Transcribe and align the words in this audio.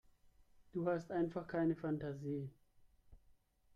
Du 0.73 0.87
hast 0.89 1.11
einfach 1.11 1.45
keine 1.47 1.75
Fantasie. 1.75 2.49